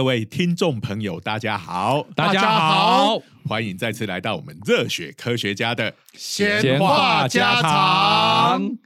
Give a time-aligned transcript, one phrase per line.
[0.00, 8.78] 各位听众朋友，大家好，大家好，欢迎再次来到我们热血科学家的闲话家常。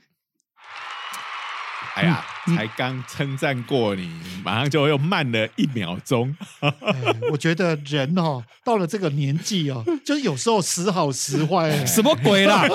[1.95, 4.11] 哎呀，才刚称赞过你，
[4.45, 6.35] 马上就又慢了一秒钟。
[7.31, 11.85] 我觉得人哦，到了这个年纪哦，就是有时候时好时坏。
[11.87, 12.67] 什么鬼啦！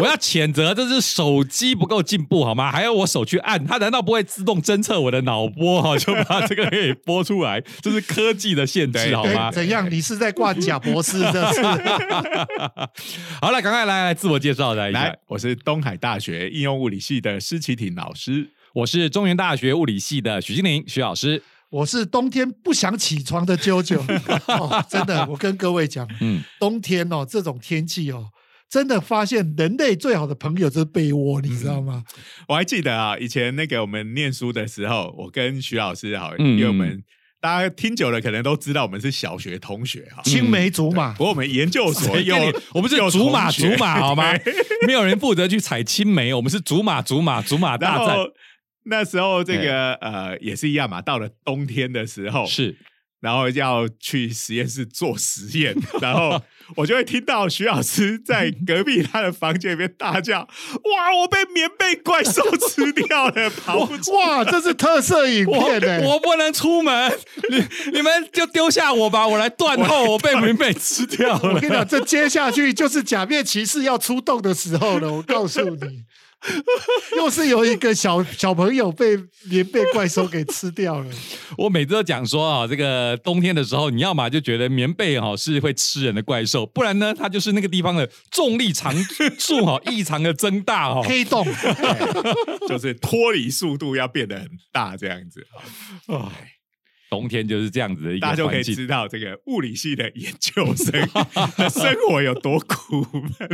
[0.00, 2.70] 我要谴责，这是手机不够进步好吗？
[2.70, 7.60] 还要我手去按，它难道不会自动侦测我的脑波哈， 就把这个给播出来？
[7.82, 9.50] 这是科技的限制好吗？
[9.52, 9.90] 怎样？
[9.90, 11.18] 你是在挂假博士？
[11.32, 11.62] 这是。
[13.40, 18.50] 好了，赶快来来自我介绍来，来，我是东海大学应用物理系的施启挺老师。
[18.78, 23.98] 我是中原大学物理系的许金玲许老师，我是冬天不想起床的啾啾。
[24.88, 28.26] 真的，我跟各位讲，嗯，冬天哦，这种天气哦，
[28.70, 32.04] 真的发现人类最好的朋友就是被窝，你知道吗？
[32.46, 37.02] 我还记得啊，以前那个我们念书的时候，我跟徐老师好，因为我们
[37.40, 41.14] 大家听久了，可能都知道我们是小学同学哈，青梅竹马。
[41.14, 42.36] 不过我们研究所有，
[42.72, 44.32] 我们是竹马竹马好吗？
[44.86, 48.16] 没有人负责去采青梅，我们是竹马竹马竹马大战。
[48.88, 52.76] 那时候这个呃也是一样嘛，到了冬天的时候是，
[53.20, 56.40] 然后要去实验室做实验， 然后
[56.76, 60.40] 我就会听到徐老师在隔壁他的房间里面大叫
[60.84, 67.12] ：“哇，我被棉被怪兽吃掉了！”跑不哇，这是特色影片 呢，我不能出门，
[67.50, 71.54] 你你们就丢下我吧，我来断后，我被棉被吃掉了。
[71.54, 76.04] 我跟你讲，这接下去就是假面骑士要出动的时候了，我告诉你。
[77.18, 79.16] 又是有一个小小朋友被
[79.50, 81.10] 棉被怪兽给吃掉了。
[81.58, 88.94] 我每次都讲说啊，这个冬天的时候，你要么就觉得棉被哈是会吃人的怪兽，不然呢，它就是那个地方的重力常
[89.38, 91.44] 数哈异常的增大哈，黑洞，
[92.68, 95.44] 就是脱离速度要变得很大这样子。
[96.06, 96.52] 哎，
[97.10, 100.92] 冬天就是这样子的一个大家就可以知道这个物理系的研究生
[101.68, 103.50] 生活有多苦闷。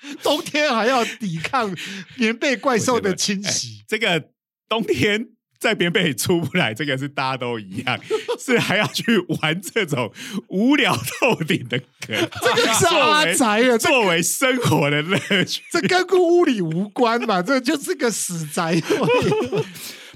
[0.22, 1.74] 冬天还要抵抗
[2.16, 4.24] 棉被怪兽的侵袭，这个
[4.68, 5.28] 冬天
[5.58, 7.98] 在棉被里出不来，这个是大家都一样，
[8.38, 10.12] 是还要去玩这种
[10.48, 18.80] 无聊透顶的梗，这个是阿宅啊，作为生活的乐趣，这跟物理无关嘛，这就是个死宅。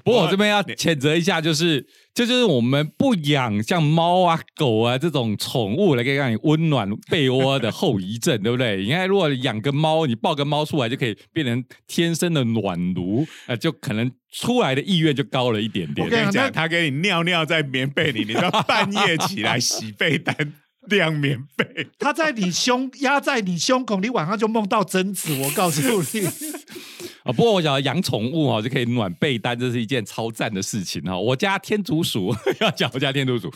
[0.04, 1.86] 不过我这边要谴责一下，就是。
[2.14, 8.76] 这就是我们不养像猫啊、狗啊这种宠物来可以让你温暖被窝的后遗症，对不对？
[8.84, 16.06] 你看，如果养个猫，你抱个猫出来就可以变成天生的暖炉，呃，就可能出来的意愿就高了一点点。
[16.06, 20.36] 我跟你讲， 他给你尿尿在棉被里，你要半夜起来洗被单、
[20.88, 21.88] 晾棉被。
[21.98, 25.32] 它在你胸压在你胸口，你晚上就梦到贞子。
[25.34, 26.26] 我告诉你。
[27.24, 31.16] 啊，不过我想养宠物哦就可以暖被单，这是一件超赞的事情哈。
[31.16, 33.52] 我家天竺鼠 要讲我家天竺鼠，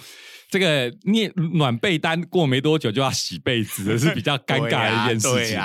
[0.48, 5.60] 这个念暖被单过没多久就要洗被子，是比较尴尬的一件事情。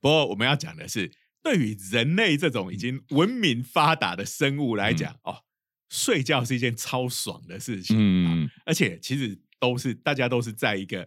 [0.00, 1.08] 不过我们要讲的是，
[1.40, 5.36] 对于人类这种已经文明发达的生物来讲，哦，
[5.88, 7.96] 睡觉是一件超爽的事情。
[7.96, 9.38] 嗯，而且其实
[9.68, 11.00] 都是大家都是在一个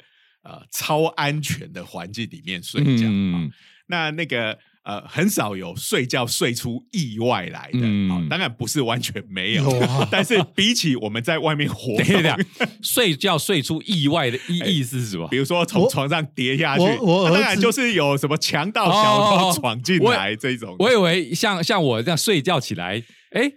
[0.43, 3.05] 呃超安全的环境里面睡觉。
[3.05, 3.51] 嗯，
[3.87, 4.57] 那那个。
[4.87, 7.81] 呃，很少有睡觉睡出意外来的，
[8.29, 12.45] 当然不是完全没有，但是比起我们在外面活 动，
[12.81, 15.27] 睡觉睡出意外的意 意思是什么？
[15.27, 16.85] 比如说从床上跌下去，
[17.25, 20.73] 当然就是有什么强盗小偷闯进来这种。
[20.79, 23.51] 我以为像像我这样睡觉起来，哎。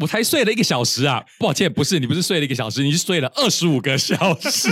[0.00, 1.22] 我才睡了一个小时啊！
[1.38, 4.68] 抱歉，不是你不是睡了一个小时，你是睡了二十五个小时。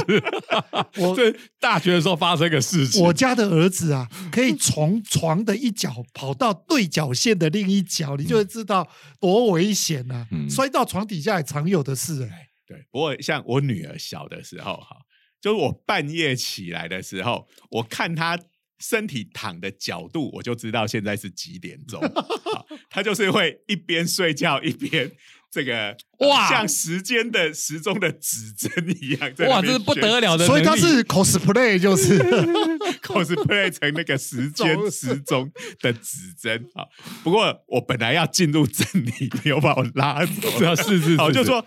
[0.96, 8.88] 我 这大学的时候发生个事情，我家的儿子啊，可以从床的一角跑到对角线的另一角，你就会知道
[9.20, 10.26] 多危险啊！
[10.48, 12.48] 摔到床底下也常有的事哎。
[12.66, 14.96] 对，不过像我女儿小的时候哈，
[15.40, 18.38] 就是我半夜起来的时候，我看她。
[18.78, 22.00] 身体躺的角度，我就知道现在是几点钟。
[22.90, 25.10] 他就是会一边睡觉一边
[25.50, 28.70] 这个哇，像时间的时钟的指针
[29.00, 29.32] 一样。
[29.48, 32.18] 哇，这是不得了的，所以他是 cosplay，就是
[33.02, 36.84] cosplay 成那个时间时钟的指针 啊。
[37.24, 40.76] 不过我本来要进入正题，没有把我拉走。
[40.76, 41.64] 是是，好，就说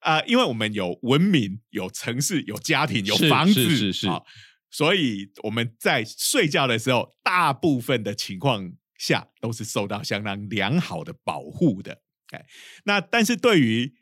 [0.00, 4.08] 啊，因为我们有文明、有城市、有家庭、有房子，是是是。
[4.70, 12.00] 所以我们在睡觉的时候，大部分的情况下都是受到相当良好的保护的。
[12.30, 12.44] 哎，
[12.84, 13.94] 那但是对于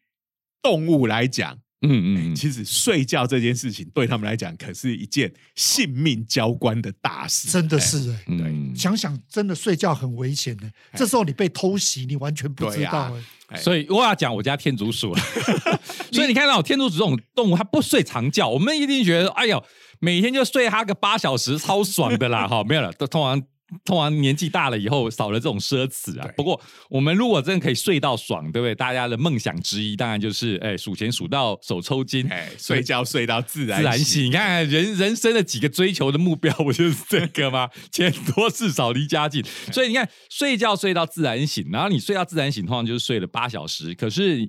[0.61, 7.49] 动物来讲，嗯嗯，其实睡觉这件事情对他们来讲，可是一件性命交关的大事。
[7.49, 10.69] 真的是哎，对，想想真的睡觉很危险的。
[10.95, 13.17] 这时候你被偷袭，你完全不知道。
[13.55, 15.21] 所以我要讲我家天竺鼠了。
[16.11, 19.63] 所以你看到天竺鼠这种动物，它不睡长觉，我们一定觉得，哎呦，
[20.01, 22.47] 每天就睡它个八小时，超爽的啦！
[22.49, 23.43] 哈，没有了，都通常。
[23.85, 26.31] 通常年纪大了以后少了这种奢侈啊。
[26.37, 28.73] 不过我们如果真的可以睡到爽，对不对？
[28.77, 34.27] 大家的梦想之一当然就是哎数钱数到手抽筋，哎睡觉睡到自然自然醒。
[34.27, 37.69] 你看人人生的几个追求的目标不就是这个吗？
[37.91, 39.45] 钱多事少离家近。
[39.73, 43.93] 所以你看睡觉睡到自然醒，然后你睡到自然醒，通常就是睡了八小时。
[43.95, 44.49] 可是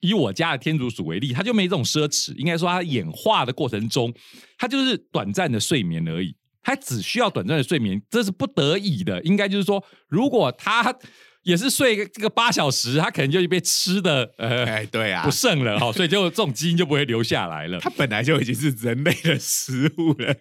[0.00, 2.34] 以我家的天竺鼠为例，它就没这种奢侈。
[2.36, 4.12] 应该说它演化的过程中，
[4.56, 6.34] 它就是短暂的睡眠而已。
[6.62, 9.22] 它只需要短暂的睡眠，这是不得已的。
[9.22, 10.94] 应该就是说，如果它
[11.42, 17.78] 也是睡这个八小时，它可能就被吃的呃，哎，对啊，不剩了哈，所以就这种基因就不会留下来了。
[17.80, 20.34] 它本来就已经是人类的食物了。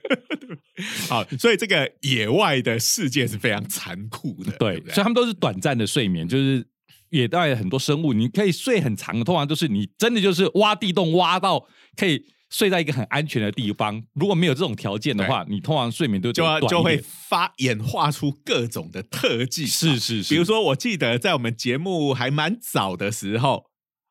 [1.07, 4.51] 好，所以这个野外的世界是非常残酷的。
[4.59, 6.65] 对，所以他们都是短暂的睡眠，就是
[7.09, 12.25] 野外很多生物，你可以睡很长的，通常就是你真的就是挖地洞挖到可以。
[12.50, 19.68] 睡在一个很安全的地方，如果没有这种条件的话，你通常睡眠都就就会发演化出各种的特技。
[19.68, 23.65] 是是是，比如说，我记得在我们节目还蛮早的时候，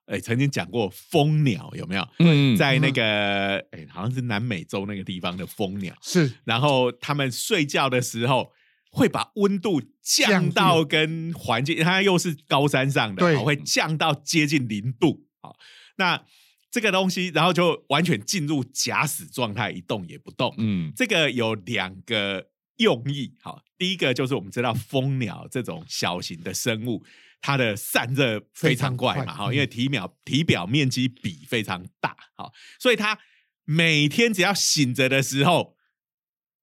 [0.05, 2.07] 哎，曾经讲过蜂鸟有没有？
[2.19, 8.53] 嗯，在那个哎，好像是南美洲那个地方的蜂鸟是，然后他们睡觉的时候
[8.97, 15.51] 会把温度降到跟环境，它又是高山上的，会降到接近零度啊。
[15.99, 16.25] 那
[16.71, 20.55] 这个东西，然后就完全进入假死状态，一动也不动。
[20.57, 22.49] 嗯，这个有两个
[22.79, 23.35] 用意。
[23.43, 27.05] 好，第一个就是我们知道蜂鸟这种小型的生物，
[27.43, 32.51] 它的散热非常快嘛，哈，因为体表体表面积比非常大，好，
[32.81, 33.19] 所以它
[33.65, 35.76] 每天只要醒着的时候，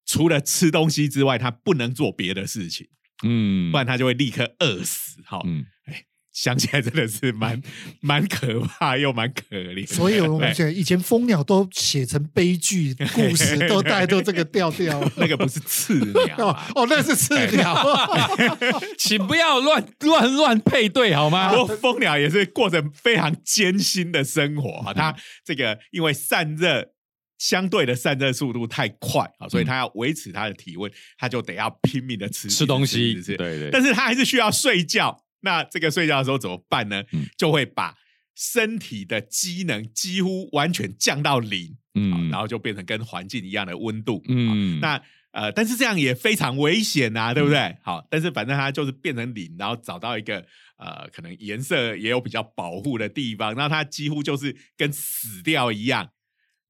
[0.06, 2.88] 除了吃东西之外，它不能做别的事情，
[3.24, 5.22] 嗯，不然它就会立刻饿死。
[5.26, 5.46] 好，
[5.86, 6.06] 哎。
[6.34, 7.62] 想起来真的是蛮
[8.02, 15.00] 蛮可怕又蛮可怜，所以我们以前蜂鸟都写成悲剧 故事，都带都这个调调。
[15.16, 15.94] 那个不是刺
[16.26, 17.78] 鸟 哦，那是刺鸟，
[18.98, 21.52] 请不要乱乱乱配对好吗？
[21.54, 25.16] 不过蜂鸟也是过着非常艰辛的生活啊，它
[25.46, 26.93] 这个因为散热
[27.44, 35.22] 相对的散热速度太快啊，所以他要维持他的体温，他就得要拼命的吃吃东西，对对，但是他还是需要睡觉。
[35.42, 37.04] 那这个睡觉的时候怎么办呢？
[37.38, 37.98] 就会把
[38.34, 45.02] 身体的机能几乎完全降到零，嗯，然后就变成跟环境一样的温度，嗯，那
[45.32, 47.76] 呃，但是这样也非常危险啊，对不对？
[47.84, 50.46] 好，但是反正它就是变成零，然后找到一个
[50.78, 56.10] 呃，可能颜色也有比较保护的地方，那它几乎就是跟死掉一样，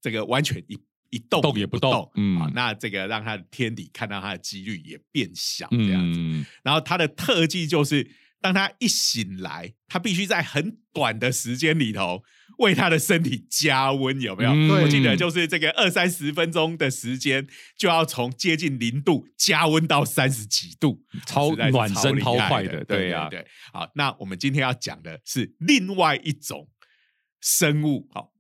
[0.04, 0.78] 这个完全一
[1.10, 8.08] 一动动也不动，嗯，那这个让他的天敌看到他的几率也变小，这样子，然后他的特技就是。
[8.44, 12.22] 当他一醒来，他必须在很短的时间里头
[12.58, 14.52] 为他的身体加温，有没有？
[14.82, 17.48] 我记得就是这个二三十分钟的时间，
[17.78, 23.48] 就要从接近零度加温到三十几度，超暖身超快的，对呀，对。
[23.72, 26.68] 好，那我们今天要讲的是另外一种
[27.40, 28.33] 生物，好，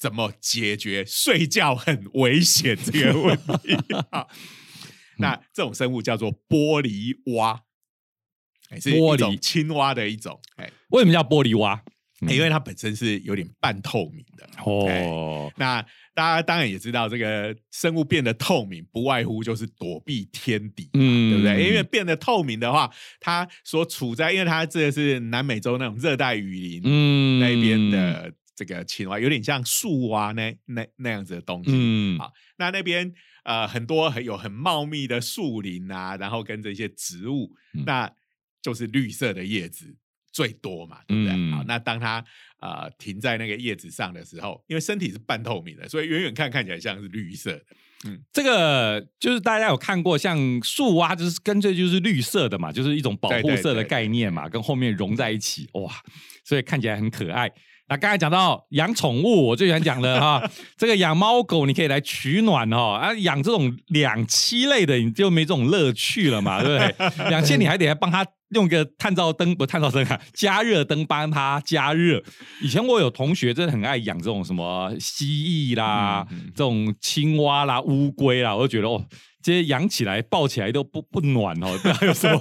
[0.00, 3.76] 怎么解决睡觉很危险这个问题？
[5.18, 7.60] 那这种生物叫做玻璃蛙。
[8.80, 11.82] 是一种青蛙的一种，哎，为什么叫玻璃蛙？
[12.28, 15.52] 因为它本身是有点半透明的哦。
[15.56, 15.82] 那
[16.14, 21.66] 大家当然也知道，这个生物变得透明，不外乎就是躲避天敌，嗯，对不对？
[21.68, 22.88] 因为变得透明的话，
[23.18, 33.10] 它所处在，因为它这个是南美洲那种热带雨林，嗯，那边的这个青蛙有点像树蛙那那那样子的东西，嗯，好，那那边
[33.44, 37.50] 呃很多很有很茂密的树林啊，然后跟这些植物，
[37.86, 38.12] 那。
[38.62, 39.96] 就是绿色的叶子
[40.30, 41.50] 最多嘛，对不对？
[41.50, 42.22] 好，那当它
[42.60, 47.64] 呃停在那个叶子上的时候，因为身体是半透明的，所以远远看看起来像是绿色的。
[48.04, 55.90] 嗯，这个就是大家有看过，像树蛙，就是干脆就是绿色的嘛，就是一种保护色的概念嘛，跟后面融在一起，哇，
[56.44, 57.50] 所以看起来很可爱。
[57.90, 67.28] 那刚才讲到养宠物，我最喜欢讲的哈，这个养猫狗你可以来取暖哦，啊，养这种两栖类的你就没这种乐趣了嘛，对不对？
[67.28, 72.22] 两栖你还得帮它用个探照灯，不探照灯啊，加热灯帮它加热。
[72.62, 79.04] 以前我有同学真的很爱养这种什么蜥蜴啦，这种青蛙啦、乌龟啦，我就觉得哦，
[79.42, 82.38] 这些养起来抱起来都不不暖哦，不知道有什么。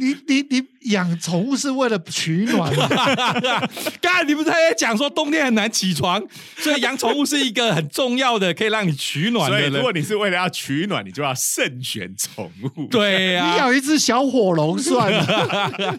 [0.00, 0.62] 你你你
[0.92, 2.88] 养宠物是为了取暖吗？
[4.00, 6.22] 刚才你不是在讲说冬天很难起床，
[6.56, 9.58] 所以养宠物是一个很重要的可以让你取暖的。
[9.58, 12.86] 所以如果你是为了要取暖，你就要慎选宠物。
[12.86, 15.98] 对呀，你养一只小火龙算了。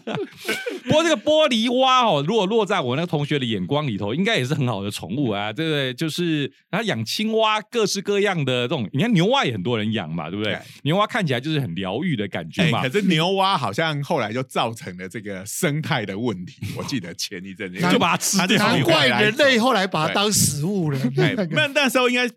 [0.86, 5.52] 不过这个玻璃蛙哦，如果落在我那个同学的眼光里头，应该也是很好的宠物啊。
[5.52, 10.58] 对不对就是他养青蛙，各式各样的这种，你看牛蛙也很多人养嘛，对不对？
[10.82, 12.82] 牛蛙看起来就是很疗愈的感觉嘛。
[12.82, 16.54] 可是牛蛙好像后来就造成了这个生态的问题。
[16.76, 20.98] 我记得前一阵子 就把它吃掉，难怪人类后来把它当食物了。
[21.50, 22.30] 那那时候应该。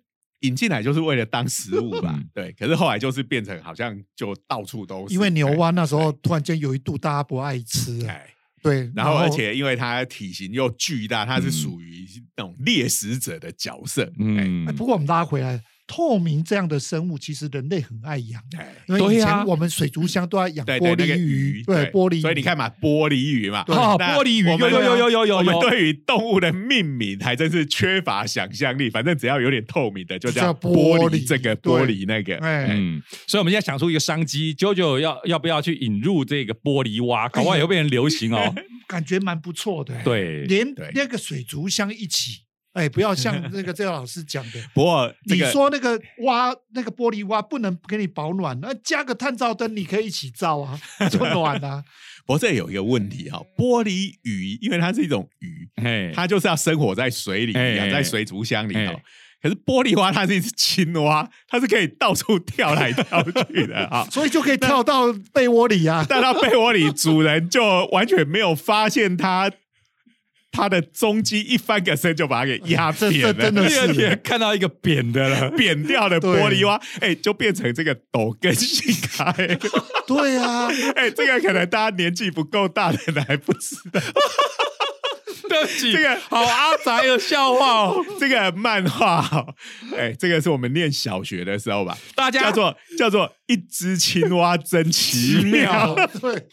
[0.43, 2.51] 引进来就是为了当食物吧，对。
[2.59, 5.13] 可是后来就是变成好像就到处都是。
[5.13, 8.25] 因为牛蛙那时候突然间有一度大家不爱吃，哎，
[8.63, 8.91] 对。
[8.95, 14.11] 然后而且因为它体型又巨大，它是属于那种猎食者的角色。
[14.17, 14.65] 嗯。
[14.75, 15.61] 不过我们拉回来。
[15.93, 18.41] 透明这样的生物，其实人类很爱养。
[18.87, 22.19] 因为以前我们水族箱都要养玻璃鱼，对玻璃。
[22.19, 25.37] 所以你看嘛，玻璃鱼嘛，玻璃鱼有有有有有有。
[25.37, 28.89] 我们对于动物的命名还真是缺乏想象力。
[28.89, 32.37] 反正只要有点透明的，就叫玻璃这个玻璃那个。
[32.41, 37.29] 嗯，所以我们现在想出一个商机，九九要要不要去引入这个玻璃蛙？
[37.29, 38.55] 搞不好也会变成流行哦。
[38.87, 39.93] 感觉蛮不错的。
[40.03, 42.42] 对，连那个水族箱一起。
[42.73, 44.59] 哎，不要像 那个这个老师讲的。
[44.73, 51.83] 不过你说那个挖那个玻璃蛙不能给你保暖，那加个探照灯你可以一起照啊，就暖啊。
[52.25, 55.69] 不过这有一个问题哈，玻璃鱼因为它是一种鱼，
[56.13, 58.99] 它就是要生活在水里，养在水族箱里头。
[59.41, 66.05] 可是玻璃蛙它是一只青蛙，它是可以到处跳来跳去的啊， 所以就可以跳到被窝里啊。
[66.07, 69.51] 但到被窝里，主人就完全没有发现它。
[70.53, 79.33] 它的中肌一翻个身就把它给压 扁了，第二天看到一个扁的了， 扁掉的玻璃蛙，哎，就变成这个抖根性开。
[80.05, 83.99] 对啊，哎，这个可能大家年纪不够大的人还不知道。
[85.49, 89.47] 对不起，这个好阿宅的笑话哦，这个漫画，
[89.97, 95.95] 哎，这个是我们念小学的时候吧，大家叫做叫做一只青蛙真奇妙。
[96.21, 96.47] 对，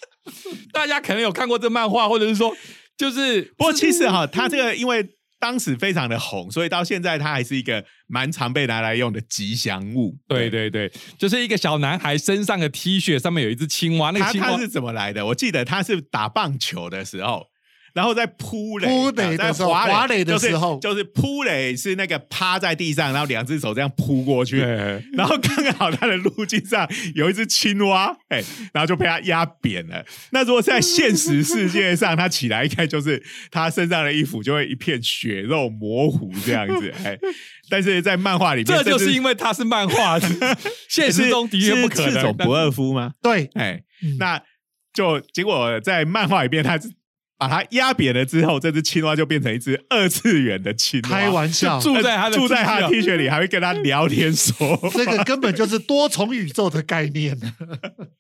[0.73, 2.57] 大家可能有看过这漫画，或者是说。
[3.01, 10.19] 就是，不过其实哈，它这个因为当时非常的红，所以到现在它还是一个蛮常被拿来用的吉祥物。
[10.29, 15.25] 对对对，就是一个小男孩身上的 T 恤上面有一只青蛙，那个青蛙是怎么来的？
[15.25, 17.47] 我记得他是打棒球的时候。
[17.93, 28.43] 然后在扑垒，扑垒的时候，滑垒的时候，就是扑垒是那个趴在地上，然后两只手这样扑过去，然后刚好他的路径上有一只青蛙，哎，
[28.73, 30.05] 然后就被他压扁了。
[30.31, 37.19] 那如果在现实世界上，他起来一看，就是他身上的衣服就会一片血肉模糊这样子， 哎，
[37.69, 40.19] 但是在漫画里面，这就是因为他是漫画，
[40.89, 42.37] 现实中的确不可能。
[42.37, 43.13] 不二夫吗？
[43.23, 43.83] 对，哎，
[44.19, 44.41] 那
[44.95, 46.91] 就结果在漫画里面他是。
[47.41, 51.09] 把它压扁了之后，这只青蛙就变成一只二次元的青蛙。
[51.09, 54.79] 开玩笑，住在他的住在他的 T 恤里，还会跟他聊天说。
[54.93, 57.35] 这个根本就是多重宇宙的概念，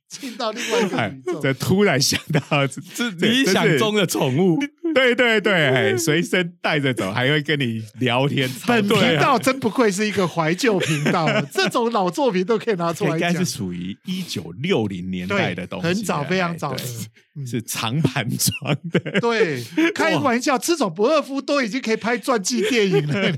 [0.08, 1.38] 进到另外一个宇宙。
[1.42, 4.58] 这突然想到，这理想中的宠物。
[4.92, 8.50] 对对对，随身带着走，还会跟你聊天。
[8.66, 16.82] 本频道真不愧是一个怀旧频道， 这种老作品都可以拿出来应该是属于一九六零年代的东西，很早，非常早的，
[17.46, 19.20] 是长盘装的。
[19.20, 19.62] 对，
[19.94, 23.34] 开玩笑，这种博尔夫都已经可以拍传记电影了。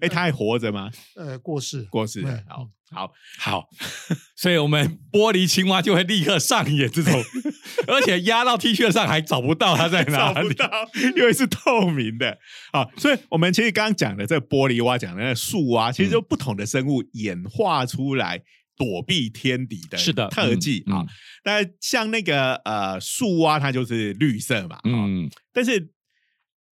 [0.00, 0.90] 哎，他还活着吗？
[1.14, 2.24] 呃，过世，过世。
[2.48, 2.68] 好。
[2.88, 3.68] 好好，
[4.38, 7.12] 所以我们玻璃青蛙就会立刻上演这种，
[7.88, 10.54] 而且压到 T 恤上还找不到它在哪里，
[11.16, 12.38] 因为是透明的
[12.70, 12.86] 啊。
[12.96, 18.40] 所以我们其实刚刚讲的这玻璃蛙，讲的那树蛙，其实就不同的生物演化出来
[18.76, 21.04] 躲避天敌的，是的特技啊。
[21.42, 25.90] 但像那个呃树蛙，它就是绿色嘛，嗯，但是。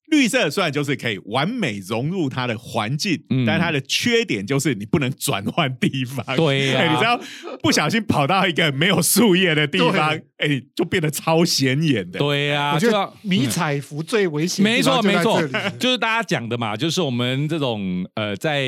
[0.09, 6.25] 绿色虽然就是可以完美融入它的环境，嗯但它的缺点就是你不能转换地方。
[6.37, 7.19] 对呀， 你知道
[7.63, 12.19] 不小心跑到一个没有树叶的地方，哎，就变得超显眼的。
[12.19, 14.63] 对呀，我觉得迷彩服最危险。
[14.63, 15.43] 没错，没错，
[15.81, 18.63] 就是大家讲的嘛，就是我们这种呃，在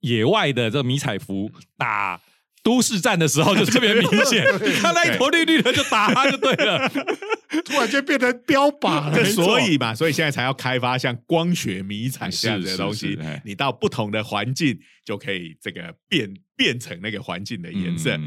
[0.00, 2.20] 野外的这迷彩服打。
[2.64, 4.42] 都市战的时候就特别明显，
[4.80, 6.88] 他那一坨绿绿的就打他就对了，
[7.62, 9.24] 突然间变成标靶了。
[9.26, 18.18] 所以嘛，所以现在才要开发像光学迷彩这样的东西，你到不同的环境就可以这个变变成那个环境的颜色。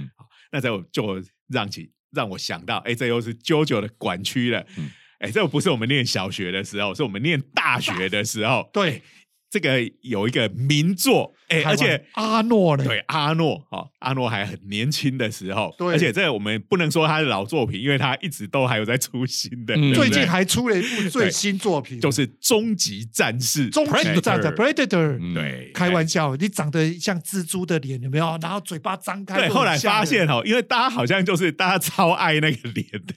[0.52, 4.64] 那这就让起让我想到，哎，这又是 JoJo 的管区了。
[5.20, 8.70] 哎，这不是我们念小学的时候，是我们念大学的时候。
[8.72, 9.02] 对。
[9.50, 12.84] 这个有一个名作，哎，而且阿诺呢？
[12.84, 23.70] 对，阿诺，哈，阿诺还很年轻的时候，对，而且这个我们不能说他是老作品，因为他一直都还有在出新的，最近还出了一部最新作品，就是《终极战士》。
[23.72, 28.38] 终极战士 Predator，对，开玩笑，你长得像蜘蛛的脸有没有？
[28.42, 33.14] 然后嘴巴张开，对，后来发现哦，因为大家好像就是大家超爱那个脸的。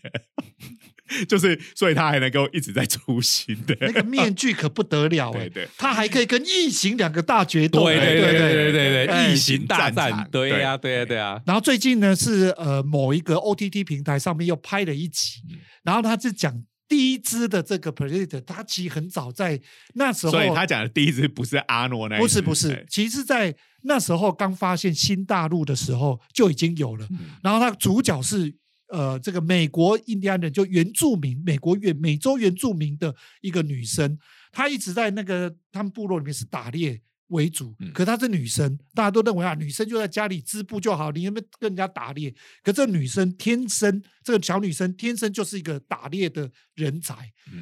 [1.28, 11.40] 就是，所以他还能够一直在出新的那个面具可不得了哎， 对，他还可以跟异形两个大决斗，对对对对对对，异形大战，对呀对呀对呀。
[11.46, 15.40] 然后最近呢是呃某一个 OTT 平台上面又拍了一集，
[15.82, 16.54] 然后他是讲
[16.88, 19.60] 第一支的这个 Predator，他其实很早在
[19.94, 27.06] 那时候，所以他讲的第一支不是阿诺那，不是不是，其实在那时候刚发现新大陆的时候就已经有了，
[27.42, 28.54] 然后他主角是。
[28.90, 34.18] 呃，这个美国印第安人就原住民，美国原美洲原住民的一个女生，
[34.50, 42.34] 她一直在那个他们部落里面是打猎为主，可她是女生，大家都认为啊，女生就在家里织布就好，你有没有跟人家打猎？
[42.64, 47.14] 可这女生天生，这个小女生天生就是一个打猎的人才，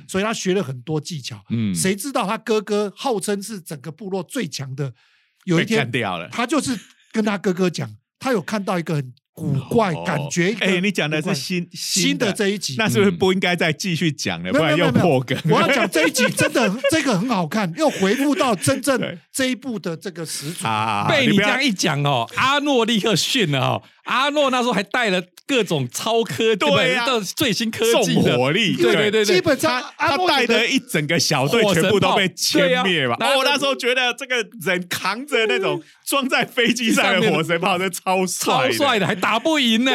[0.08, 1.44] 所以她学了很多技巧。
[1.50, 4.94] 嗯，谁知道她哥哥号称是整个部落最强的，
[5.44, 6.74] 有一天掉了，他就是
[7.12, 9.12] 跟他哥哥讲，他有看到一个很。
[9.38, 14.50] 古怪感觉，哎，你讲的是新新的这一集，那是不是不应该再继续讲了？
[14.52, 15.38] 不然又破梗。
[15.44, 19.00] 我要讲这一集真的这个很好看，又回复到真正
[19.32, 20.64] 这一部的这个始祖。
[21.08, 23.82] 被你这样一讲哦，阿诺立刻训了哦。
[24.08, 27.04] 阿诺那时候还带了各种超科技，对呀，
[27.36, 33.16] 最新科技的火力，对对对，基本上他带的一整个小队全部都被歼灭吧。
[33.20, 39.92] 然后我那时候觉得这个人扛着那种装在飞机上的火神炮，是超 帅超帅的，还打不赢呢。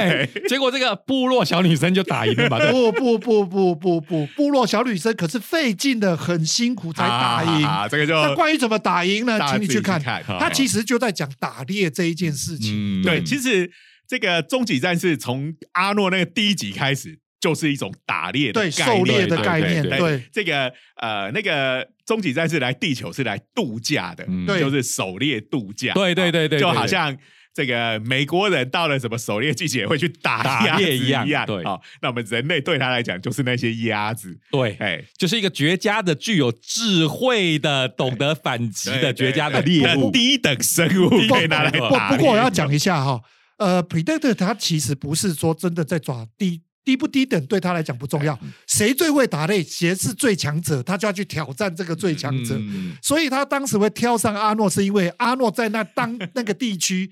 [0.47, 2.59] 结果这个部落小女生就打赢了嘛？
[2.71, 7.87] 不不不不不不，部落小女生可是费劲的，很辛苦才打赢啊。
[7.87, 9.39] 这个就那关于怎么打赢呢？
[9.49, 9.99] 请你去看，
[10.39, 13.01] 他其实就在讲打猎这一件事情。
[13.01, 13.71] 对，其实。
[14.07, 19.83] 这个终极战士从阿诺那个第一集开始，就是一种打猎的狩猎的概念。
[19.83, 24.25] 对，这个呃，那个终极战士来地球是来度假的，
[24.59, 25.93] 就是狩猎度假。
[25.93, 27.17] 对对对对，就好像
[27.53, 31.25] 这个美国人到了什么狩猎季节会去打鸭子一样。
[31.45, 34.37] 对，好，那我们人类对他来讲就是那些鸭子。
[34.51, 42.09] 对，哎，就是一个绝佳的、具有智慧的、懂得反击的绝佳的猎物，低等生物可以拿来打。
[42.09, 43.21] 不过我要讲一下哈。
[43.63, 48.37] 呃，Predator 他其实不是说真的在抓低低不低等，对他来讲不重要。
[48.67, 52.59] 谁最会打猎，谁是最强者，他就要去挑战这个最强者。
[53.01, 57.09] 所以他当时会挑上阿诺，是因为阿诺在那当那个地区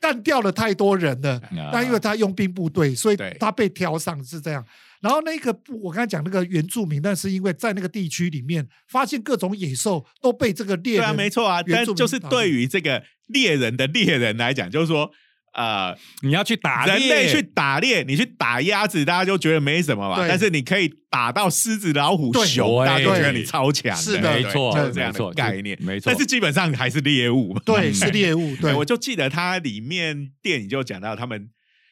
[0.00, 1.38] 干掉了太多人了。
[1.70, 4.64] 但因为他佣兵部队，所以他被挑上是这样。
[5.02, 11.62] 然后那个我刚才讲那个原住民，那是因为在那个地区里面发现各种野兽都被这个猎人，对啊，没错啊。
[11.62, 15.10] 但就是对于这个猎人的猎人来讲，就是说。
[15.52, 20.24] 呃，你要去打人类去打猎，你去打鸭子，大家就觉得没什么嘛。
[20.28, 23.96] 但是你可以打到狮子、老虎、熊，大家就觉得你超强。
[23.96, 25.76] 是的，没错，就是这样的概念。
[25.80, 27.58] 没错，但是基本上还是猎物。
[27.64, 28.54] 对， 是猎物。
[28.56, 31.50] 对，我就记得它里面电影就讲到他们，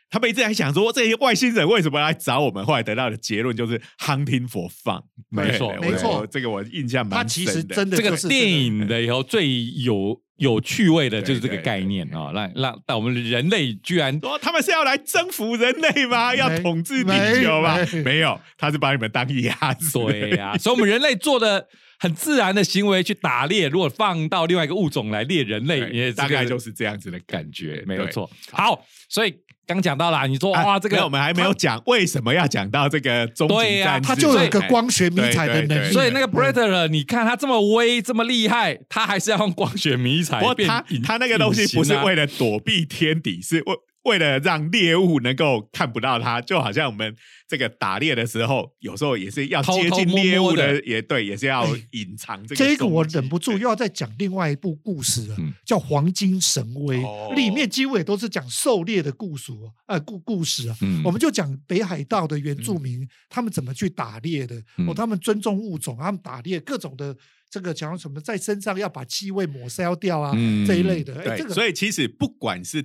[0.08, 2.64] 他们一直在想说这些外星人为什么来找我们。
[2.64, 5.02] 后来得到的结论就是 hunting for fun。
[5.30, 7.52] 没错，没错，这个我印象蛮深的。
[7.52, 10.22] 他其实真的这个电影的以后最有。
[10.38, 16.34] 有趣味的就是这个概念啊，来让但我们人类居然说他们是要来征服人类吗？
[16.34, 17.76] 要统治地球吗？
[18.04, 19.98] 没有，他是把你们当鸭子。
[19.98, 28.30] 对呀，所以我们人类做的很自然的行为去打猎，如果放到另外一个物种来猎人类，也大概就是这样子的感觉，没有错。
[28.50, 29.34] 好，所以。
[29.68, 40.40] 刚讲到了，你说哇，这个我们还没有讲为什么要讲到这个终极战士，他就有一个光学迷彩的能力，所以那个 Predator，你看他这么威，这么厉害，他还是要用光学迷彩。
[40.40, 43.76] 不他他那个东西不是为了躲避天敌，是为。
[44.08, 47.14] 为了让猎物能够看不到它，就好像我们
[47.46, 52.64] 这个打猎的时候，有时候也是要接近猎物的，也对，也是要隐藏这个。
[52.64, 56.98] 这个我忍不住又要再讲另外一部故事了，叫《黄金神威》，
[57.34, 59.52] 里面几乎也都是讲狩猎的故事
[59.86, 60.76] 啊，故故事啊。
[61.04, 67.14] 我们就讲北海道的原住民他们怎么去打猎的，哦，他们尊重物种，他们打猎各种的
[67.50, 70.32] 这个讲什么，在身上要把气味抹消掉啊
[70.66, 71.14] 这一类的。
[71.22, 72.82] 对，所以其实不管是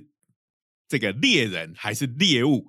[0.88, 2.66] 这个猎人还是猎物，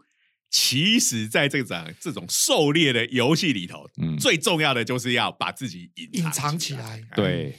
[0.49, 3.85] 其实在这种这种狩猎的游戏里头，
[4.19, 7.01] 最重要的就是要把自己隐藏起来。
[7.15, 7.53] 对，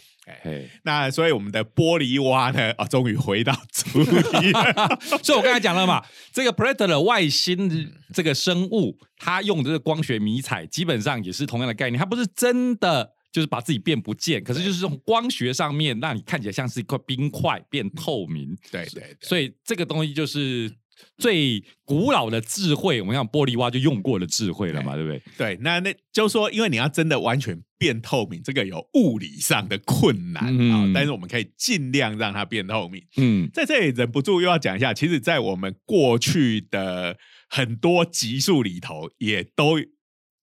[0.83, 4.53] 那所以我们的玻璃蛙呢，啊，终于回到主 题。
[5.23, 13.16] 所以我刚才讲了嘛，这个 Predator 的外星这个生物，它用的光学迷彩，基本上也是同样的概念，它不是真的。
[13.33, 18.57] 就是把自己变不见，可是就是从光学上面让你看起来像是一块冰块变透明。
[18.71, 20.73] 对对，所以这个东西就是
[21.19, 23.01] 最古老的智慧。
[23.01, 25.23] 我们像玻璃蛙就用过的智慧了嘛，对不对？
[25.37, 30.91] 对，那那就说，因为你要真的完全变透明，这个有物理上的困难啊。
[30.95, 33.03] 但是我们可以尽量让它变透明。
[33.19, 37.19] 嗯，在这里忍不住又要讲一下，其实，在我们过去的
[37.51, 39.79] 很多集数里头，也都。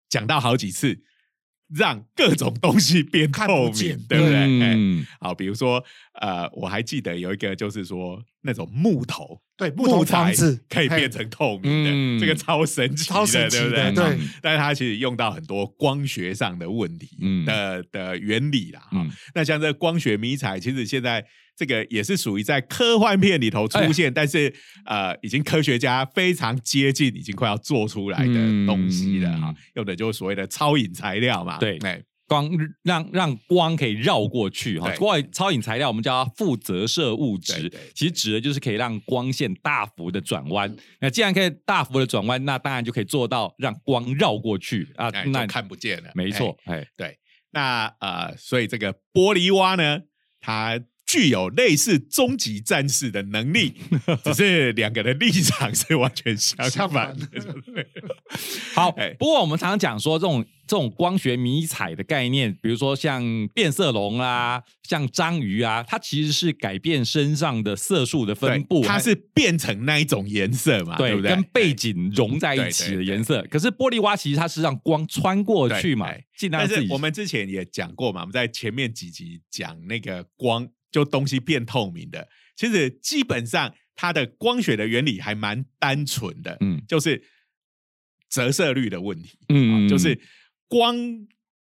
[0.10, 1.02] 讲到好几次，
[1.76, 5.06] 让各种东西变透明见，对不对？
[5.20, 5.84] 好，比如说
[6.22, 12.20] 呃，我还记得有一个就是说那种木头，对木头材房子可以变成透明的，嗯。
[12.20, 14.04] 这个超神奇的，超神奇对不的，对？
[14.16, 17.46] 对，但是它其实用到很多光学上的问题嗯。
[17.46, 18.80] 的、的原理啦。
[18.82, 18.90] 哈。
[18.94, 19.12] 嗯。
[19.34, 24.54] 那像这个光学迷彩，其实现在这个也是属于在科幻片里头出哎现，但是
[24.86, 31.58] 呃，已经科学家非常接近，已经快要做出来的东西了哈、嗯用的就是所谓的超引材料嘛。
[31.58, 32.50] 对哎，光
[32.84, 40.76] 让让光可以绕过去哈，对光超引材料我们叫它负折射物质对对，其实指的就是可以让光线大幅的转弯。
[41.00, 46.10] 那既然可以大幅的转弯，那当然就可以做到让光绕过去啊哎，那就看不见了。
[46.16, 47.18] 没错，哎，对，
[47.52, 50.00] 那呃，所以这个玻璃蛙呢，
[50.40, 50.80] 它
[51.14, 53.76] 具有类似终极战士的能力，
[54.26, 57.16] 只是两个的立场是完全相相反。
[58.74, 63.24] 好哎，不过我们常常讲说这种这种光学迷彩的概念，比如说像
[63.54, 71.30] 变色龙啦、像章鱼啊，它其实是改变身上的色素的分布，它是变成那一种颜色嘛，对对不对？
[71.30, 73.46] 跟背景融在一起的颜色。
[73.52, 76.10] 可是玻璃蛙其实它是让光穿过去嘛
[76.52, 86.82] 但是我们之前也讲过嘛，我们在前面几集讲那个光，就东西变透明的，其实基本上它的光学的原理还蛮单纯的，嗯。
[86.88, 87.22] 就是
[88.30, 89.38] 折射率的问题。
[89.50, 90.22] 嗯啊就是
[90.68, 90.96] 光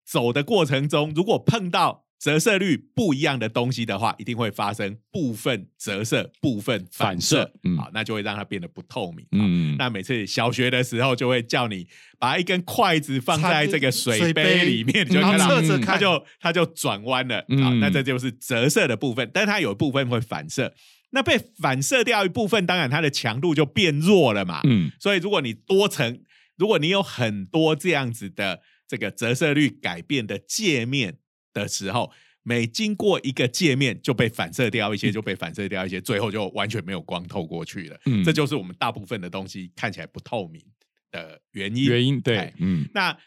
[0.06, 9.26] 走的过程中，如果碰到折射率不一样的东西的话，一定会发生部分折射、部分反反射好，那就会让它变得不透明。
[9.32, 17.38] 嗯，嗯，那每次小学的时候就会叫你把一根筷子放在这个水杯里面，你就看到它就它就转弯了。
[17.38, 20.74] 啊嗯，那这就是折射的部分，但它有一部分会反射。
[21.12, 24.62] 那被反射掉一部分，当然它的强度就变弱了嘛。
[24.64, 24.92] 嗯。
[25.00, 26.20] 所以如果你多层，
[26.58, 31.18] 如果你有很多这样子的这个折射率改变的界面
[31.58, 32.12] 的时候，
[32.44, 38.00] 每经过一个界面就被反射掉一些，就被反射掉一些，最后就完全没有光透过去了。
[38.06, 40.62] 嗯这就是我们大部分的东西看起来不透明
[41.12, 41.86] 的原因。
[41.86, 43.18] 原因对哎，嗯那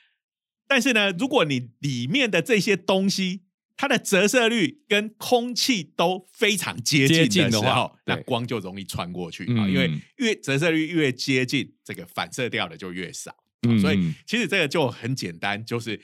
[0.67, 3.43] 但是呢，如果你里面的这些东西，
[3.77, 13.35] 它的折射率跟空气都非常接接近的时候，那光就容易穿过去啊、嗯因为越折射率越接近，这个反射掉的就越少。
[13.67, 16.01] 嗯所以嗯其实这个就很简单，就是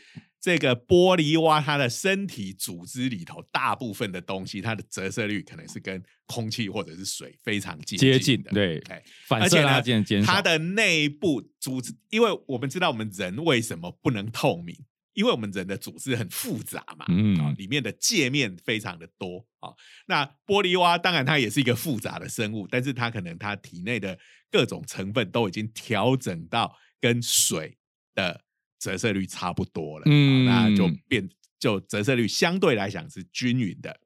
[0.46, 8.50] 这个玻璃蛙它的身体组织里头，大部分的东西，它的折射率可能是跟空气或者是水非常接接近的。
[8.50, 14.72] 近对哎反射拉减减少它的内部组织，因为我们知道我们人为什么不能透明，
[15.14, 19.70] 因为我们人的组织很复杂嘛，嗯啊，里面的界面非常的多啊。
[20.06, 24.16] 那玻璃蛙当然它也是一个复杂的生物，但是它可能它体内的
[24.52, 27.76] 各种成分都已经调整到跟水
[28.14, 28.42] 的
[28.78, 33.96] 折射率差不多了，嗯啊那就变就折射率相对来讲是均匀的。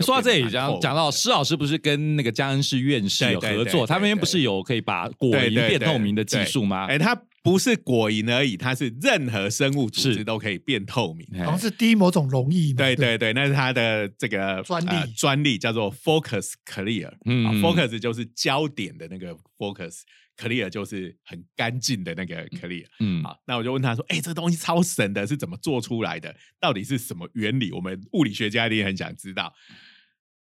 [0.00, 6.86] 说到这里，讲讲到施老师不是跟那个江恩市院士有合作，他们不是有可以把果蝇变透明的技术吗？
[6.86, 11.26] 哎、它不是果蝇而已，它是任何生物组织都可以变透明。
[11.32, 22.86] 哎好像是滴某种溶液，对对对，那是它的这个专利呃专利叫做 Focus Clear，嗯啊，Focus 就是焦点的那个 Focus，Clear 就是很干净的那个 Clear。
[23.00, 26.34] 嗯好，那我就问他说：“哎、这个东西超神的，是怎么做出来的？
[26.60, 27.70] 到底是什么原理？
[27.72, 29.54] 我们物理学家一定很想知道。”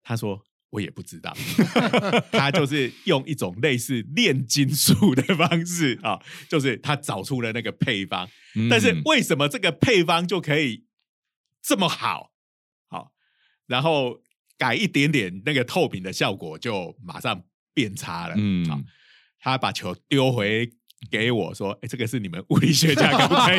[0.04, 1.32] 他说：“我也不知道。
[2.32, 8.28] ”他就是用一种类似炼金术的方式啊，就是他找出了那个配方。
[8.56, 10.84] 嗯但是为什么这个配方就可以
[11.62, 12.32] 这么好？
[12.88, 13.12] 好，
[13.66, 14.20] 然后
[14.58, 18.34] 改一点点那个透明的效果，就马上变差了。
[18.36, 18.80] 嗯好，
[19.38, 20.70] 他把球丢回
[21.10, 23.58] 给我说：“哎，这个是你们物理学家，可不可以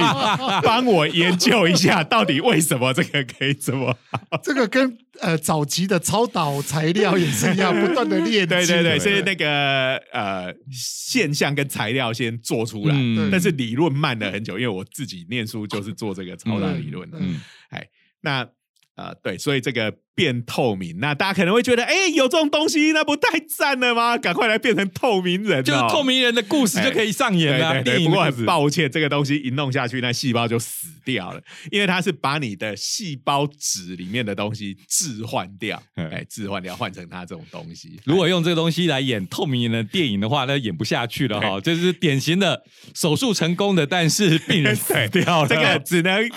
[0.64, 17.18] 帮我研究一下，到底为什么这个可以这么好？”这个跟呃早期的超导材料也是一样， 不断的炼对对对，所以那个呃现象跟材料先做出来，嗯但是理论慢了很久，因为我自己念书就是做这个超大理论的。
[17.22, 17.88] 嗯哎，
[18.22, 18.48] 那
[18.96, 24.16] 呃对，所以这个变透明，那大家可能会觉得，哎，有这种东西，那不太赞了吗？
[24.18, 27.74] 赶快来变成透明人哦，就是透明人的故事就可以上演了啊。
[27.74, 38.00] 对对对，不过很抱歉，这个东西一弄下去，那细胞就死掉了，因为它是把你的细胞质里面的东西置换掉，嗯哎，置换掉，换成它这种东西。
[38.06, 41.60] 如果用这个东西来演透明人的电影的话，那演不下去了哈。
[41.60, 42.62] 这是典型的
[42.94, 45.48] 手术成功的，但是病人 死掉了。
[45.48, 46.30] 这个只能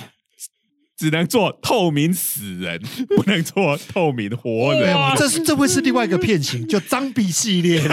[0.97, 2.81] 只能做透明死人，
[3.17, 4.97] 不能做透明活人。
[5.17, 7.83] 这是这会是另外一个片型，叫张比系列。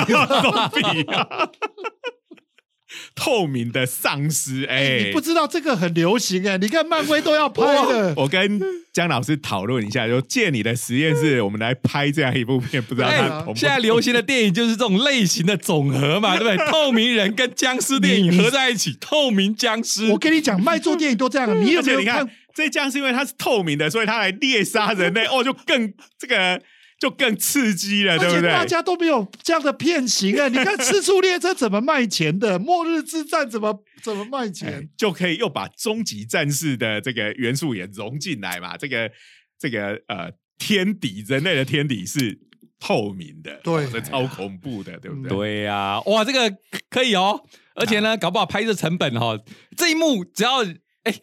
[3.15, 4.65] 透明的丧尸。
[4.65, 8.13] 哎，你不知道这个很流行哎，你看漫威都要拍的。
[8.17, 8.61] 我跟
[8.93, 12.81] 姜老师讨论一下，就借你的实验室，我们来拍这样一部片。
[12.83, 16.71] 不知道他现在流行的电影就是这种类型的总和嘛，对不对？
[16.71, 20.09] 透明人跟僵尸电影合在一起，透明僵尸。
[20.11, 21.49] 我跟你讲，卖座电影都这样。
[21.65, 22.29] 你有没有看？
[22.53, 26.61] 这僵尸因为它是透明的，所以它来猎杀人类，哦，就更这个。
[26.99, 28.49] 就更刺激了，对不对？
[28.49, 30.47] 大家都没有这样的片型啊！
[30.47, 38.77] 你看《四速列车》怎么卖钱的，《末日之战》怎么怎么卖钱，就可以又把终极战士的这个元素也融进来嘛？
[38.77, 39.11] 这个
[39.59, 42.39] 这个呃，天敌人类的天敌是
[42.79, 45.29] 透明的，对，这超恐怖的，对不对？
[45.29, 46.55] 对呀，哇，这个
[46.89, 47.43] 可以哦，
[47.75, 49.43] 而且呢，搞不好拍摄成本哦，
[49.75, 50.63] 这一幕只要
[51.03, 51.13] 哎。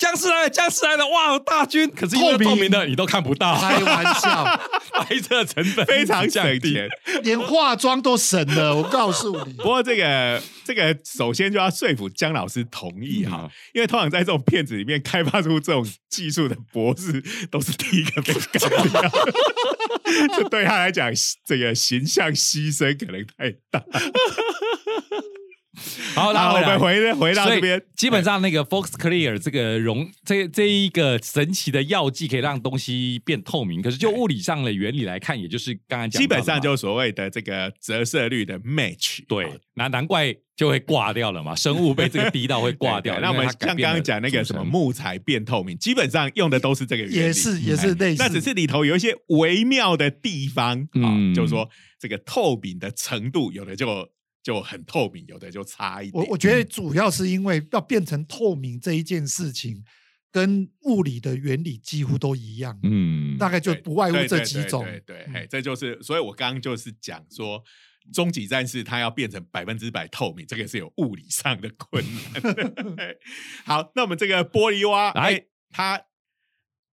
[0.00, 1.06] 僵尸来了，僵尸来了！
[1.06, 1.86] 哇，大军！
[1.90, 3.54] 可是因为透明的，你都看不到。
[3.60, 4.44] 开玩笑，
[5.04, 6.78] 拍摄成本非常降低，
[7.22, 8.74] 连化妆都省了。
[8.74, 9.52] 我告诉你。
[9.52, 19.02] 不过这个这个，首先就要说服姜老师同意哈，因为通常在这种片子里面开发出这种技术的博士，都是第一个被干掉。
[20.34, 21.12] 这对他来讲，
[21.46, 23.84] 这个形象牺牲可能太大。
[26.16, 39.20] 好，那我们回回到这边，基本上那个 Fox Clear 这个溶这这一个神奇的药剂可以让东西变透明，可是就物理上的原理来看，也就是刚刚讲，基本上就所谓的这个折射率的 match。
[39.28, 43.18] 对，那难怪就会挂掉了嘛，生物被这个滴到会挂掉。
[43.22, 54.10] 那我们像刚刚讲那个什么木材变透明，基本上用的都是这个原理，也是也是类似，那只是里头有一些微妙的地方啊，就是说这个透明的程度，有的就。
[54.42, 56.24] 就很透明，有的就差一点。
[56.24, 59.84] 我我觉得主要是因为要变成透明这一件事情，
[60.32, 62.78] 跟物理的原理几乎都一样。
[62.82, 64.82] 嗯，大概就不外乎这几种。
[64.84, 67.62] 对对，哎，这就是，所以我刚刚就是讲说，
[68.14, 72.96] 终极战士它要变成百分之百透明，这个是有物理上的困难。
[73.66, 76.00] 好，那我们这个玻璃蛙，哎，它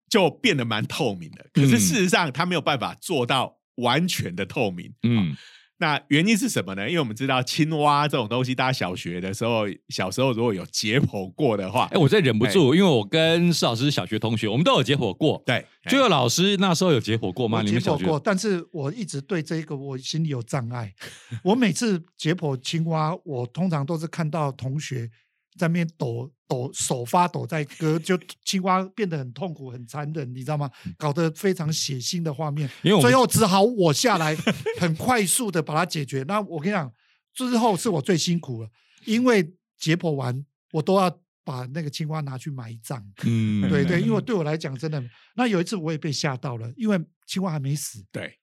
[0.09, 4.95] 就变得蛮透明的，可是事实上它没有办法做到完全的透明。
[5.03, 5.37] 嗯。
[5.79, 6.89] 那原因是什么呢？
[6.89, 15.43] 因为我们知道青蛙这种东西，大家小学的时候，小时候如果有解剖过的话，哎，我真忍不住，因为我跟施老师是小学同学，我们都有解剖过。
[15.45, 17.63] 对，就有老师那时候有解剖过吗？
[17.63, 20.95] 解剖过，但是我一直对这个我心里有障碍。
[21.43, 25.11] 我每次解剖青蛙，我通常都是看到同学。
[25.57, 30.71] 在面抖抖手发抖，在割，就青蛙变得很痛苦、很残忍，你知道吗？
[30.99, 34.37] 搞得非常血腥的画面，最后只好我下来，
[34.79, 36.23] 很快速的把它解决。
[36.25, 36.93] 那我跟你讲，
[37.35, 38.69] 之后是我最辛苦了，
[39.05, 41.11] 因为解剖完我都要
[41.45, 43.03] 把那个青蛙拿去埋葬。
[43.25, 45.03] 嗯，对对，因为对我来讲真的，
[45.37, 48.05] 那有一次我也被吓到了，因为青蛙还没死。
[48.13, 48.39] 对。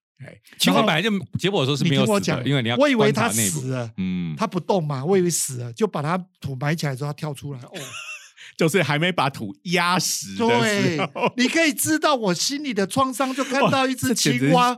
[0.57, 7.71] 青蛙本来就结果的时候是没有死的，因为你要我以为它死了，嗯，它不动嘛，我以为死了，就把它土埋起来之后，它跳出来，哦，
[8.57, 10.99] 就是还没把土压实对，
[11.37, 14.77] 你可以知道我心里的创伤，就看到一只青蛙。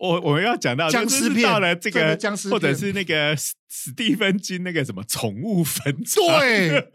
[0.00, 6.88] 我我们要讲到僵尸片到了这个僵尸，或者是那个史蒂芬金那个什么宠物坟对，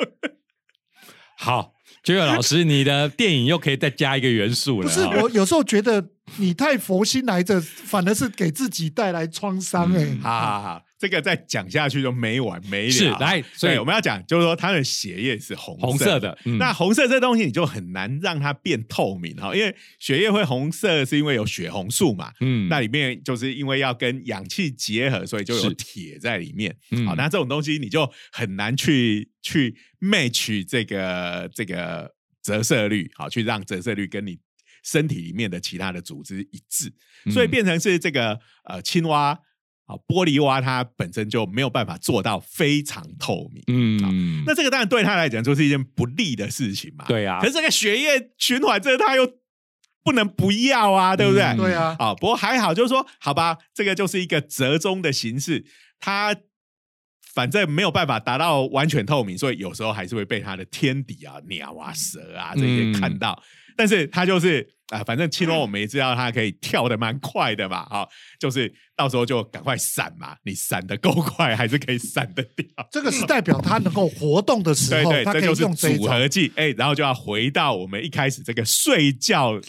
[1.37, 1.73] 好。
[2.03, 4.87] 杰克老师，你的电影又可以再加一个元素了。
[4.87, 6.03] 不是，我有时候觉得
[6.37, 10.17] 你太佛心来着，反而是给自己带来创伤哎。
[10.21, 10.85] 好好好。
[10.97, 12.91] 这个再讲下去就没完没了。
[12.91, 16.37] 是来，所以我们要讲，就是说它的血液是红红色的。
[16.59, 22.31] 那红色这东西你就很难让它变透明哈，因为血液会红色是因为有血红素嘛。
[22.39, 26.71] 嗯，那里面就是因为要跟氧气结合，所以就有铁在里面。
[27.07, 32.11] 好，那这种东西你就很难去去 match 这个这个
[32.43, 34.37] 折射率，好，去让折射率跟你
[34.83, 36.93] 身体里面的其他的组织一致，
[37.31, 39.39] 所以变成是这个呃青蛙。
[39.85, 47.41] 啊玻璃蛙它本身就没有办法做到非常透明，嗯，那这个当然对他来讲就是一件不利的事情嘛，对啊。
[47.41, 49.29] 可是这个血液循环，这他又
[50.01, 51.57] 不能不要啊，对不对？
[51.57, 51.93] 对啊。
[51.99, 55.65] 啊，不过还好，就是说，好吧，这个就是一个折中的形式，
[55.99, 56.33] 它
[57.33, 63.43] 反正没有办法达到完全透明，所以有时候还是会被它的天敌啊、鸟啊、蛇啊这些看到。
[63.75, 68.07] 但是他就是啊，反正青蛙我们也知道它可以跳的蛮快的嘛，哈，
[68.39, 72.65] 就是到时候就赶快闪嘛，你闪的够快还是可以闪得掉。
[72.91, 76.51] 这个是代表它能够活动的时候，它可以用组合技。
[76.55, 79.59] 哎，然后就要回到我们一开始这个睡觉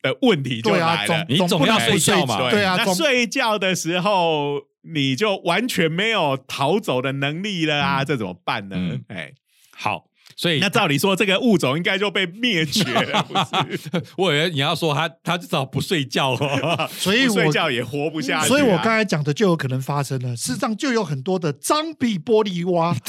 [0.00, 4.58] 的问题就来了，你总要睡觉嘛，对啊，那睡觉的时候
[4.94, 9.00] 你就完全没有逃走的能力了啊，这怎么办呢？
[9.08, 9.34] 哎，
[9.76, 10.06] 好。
[10.42, 13.32] 所以那照理说这个物种应该就被灭绝了， 不
[13.76, 13.88] 是？
[14.16, 18.48] 我以为你要说他他至少不睡觉哦，所以我不睡觉也活不下去啊。
[18.48, 20.36] 所以我刚才讲的就有可能发生了。
[20.36, 22.92] 事实上，就有很多的脏比玻璃蛙，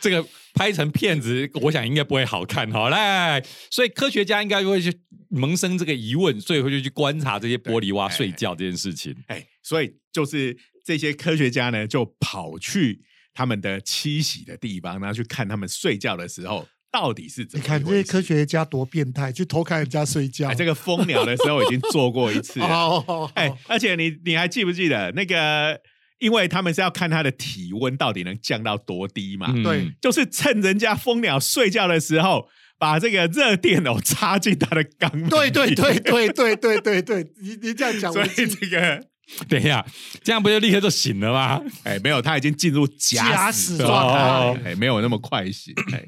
[0.00, 0.24] 这个
[0.54, 4.90] 拍成片子，我想应该不会好看好嘞，所以科学家应该会去
[5.28, 9.14] 萌生这个疑问，所以会去观察这些玻璃蛙睡觉这件事情。
[9.26, 13.02] 哎，所以就是这些科学家呢，就跑去
[13.34, 17.62] 他们的栖息的地方，然后去看他们睡觉的时候到底是怎么。
[17.62, 20.48] 你看这些科学家多变态，去偷看人家睡觉。
[20.48, 22.66] 哎，这个 蜂鸟的时候已经做过一次了。
[22.66, 25.80] 哦，哎，而且你你还记不记得那个？
[26.20, 29.52] 因为他们是要看它的体温到底能降到多低嘛。
[29.62, 35.28] 对，就是趁人家蜂鸟睡觉的时候，把这个热电哦插进它的肛门。
[35.28, 39.04] 对对对对对对对对，你你这样讲，所以这个
[39.48, 39.84] 等一下，
[40.22, 41.60] 这样不就立刻就醒了吗？
[41.84, 45.74] 哎，没有，他已经进入假死状态，哎，没有那么快醒。
[45.92, 46.04] 哎，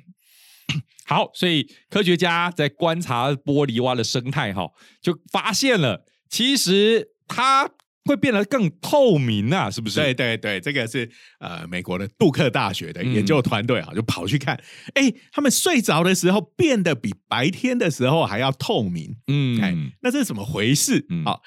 [1.06, 4.68] 好，所以科学家在观察玻璃蛙的生态，哈，
[5.00, 7.70] 就发现了，其实它。
[8.08, 9.96] 会变得更透明啊，是不是？
[9.96, 14.54] 对对对，这个是呃美国的杜克大学的研究团队啊，就跑去看，
[14.94, 21.04] 哎，他们睡着的时候变得比白天的时候还要透明，嗯，哎，那这是怎么回事？
[21.24, 21.42] 好，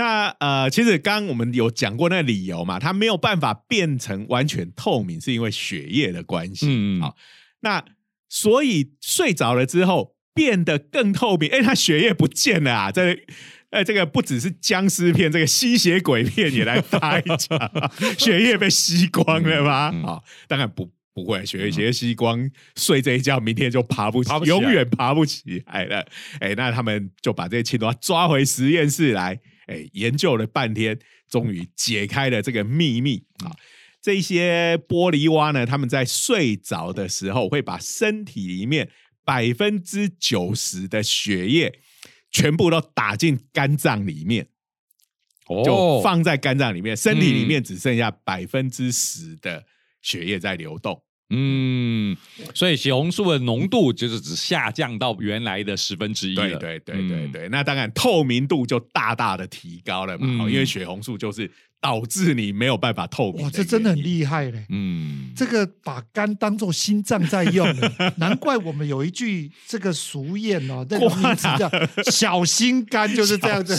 [0.00, 7.16] 那呃，其实刚刚我们有讲过那个理由嘛，它没有办法变成完全透明，是因为血液的关系，嗯，好，
[7.60, 7.84] 那
[8.30, 13.18] 所以睡着了之后变得更透明，哎，他血液不见了啊，在。
[13.70, 17.70] 哎，这个不只是僵尸片，这个吸血鬼片也来拍一场，
[18.18, 19.94] 血液被吸光了吗？
[20.04, 26.04] 啊，当然不不会，血液吸光，睡这一觉，明天就爬不起，永远爬不起来了。
[26.40, 29.38] 哎，那他们就把这些青蛙抓回实验室来，
[29.70, 33.56] 哎，研究了半天，终于解开了这个秘密啊！
[34.02, 38.90] 这些玻璃蛙呢，他们在睡着的时候，会把身体里面
[39.24, 41.80] 百分之九十的血液。
[42.32, 44.46] 全部都打进肝脏里面，
[45.64, 49.66] 就放在肝脏里面，身体里面只剩下百分之十的
[50.00, 51.02] 血液在流动。
[51.30, 52.16] 嗯，
[52.54, 56.56] 所以血红素的浓度就是只下降到原来的十分之一了。
[56.58, 61.50] 对对对对对，那当然透明度就大大的提高了嘛，因为血红素就是。
[61.82, 63.42] 导致你没有办法透明。
[63.42, 64.66] 哇，这真的很厉害嘞！
[64.68, 67.66] 嗯，这个把肝当做心脏在用，
[68.18, 71.70] 难怪我们有一句这个俗谚哦，这个名字叫
[72.12, 73.74] “小心肝”，就是这样子。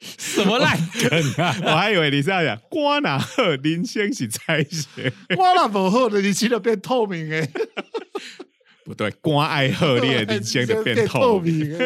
[0.00, 0.76] 什么烂
[1.08, 1.10] 梗
[1.44, 1.56] 啊！
[1.64, 7.48] 我还以为你是要讲“瓜哪赫林先是拆血，瓜哪不喝的你吃了变透明哎。
[8.84, 11.76] 不对，瓜爱赫烈林先的变透明。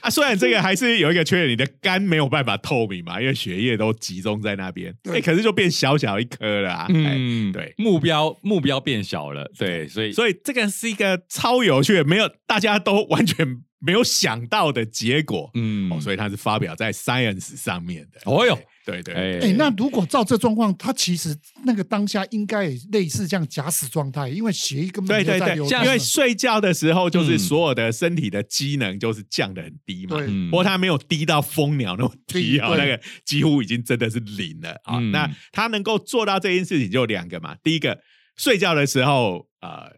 [0.00, 6.86] 啊，虽然这个还是有一个缺点，你的肝没有办法透明嘛，因为血液都集中在那边，哎，可是就变小小一颗了啊。
[6.88, 13.62] 嗯，对，目标目标变小了，对，所以所以这个是一个超有趣，没有大家都完全。
[13.86, 18.18] 没有想到的结果，嗯，所以它是发表在 Science 上面的。
[18.24, 30.18] 哦哟，对对，哎，那如果照这状况，他其实那个当下应该类似这样假死状态，因为血液根本对对对，因为睡觉的时候就是所有的身体的机能就是降的很低嘛，
[30.50, 34.98] 不过它没有低到蜂鸟那么低啊，那个几乎已经真的是零了啊。
[34.98, 38.00] 那他能够做到这件事情就两个嘛，第一个
[38.36, 39.94] 睡觉的时候呃。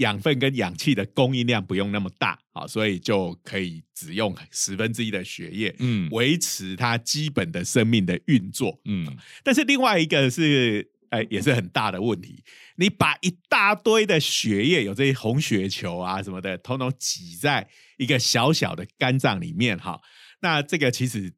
[0.00, 9.16] 养分跟氧气的供应量不用那么大，啊，所以就可以只用十分之一的血液，嗯，维持它基本的生命的运作，嗯。
[9.42, 12.42] 但是另外一个是，哎，也是很大的问题，
[12.76, 20.00] 你把一大堆的血液，有这些红血球啊什么的，统统挤在一个小小的肝脏里面，哈，
[20.42, 21.32] 那这个其实。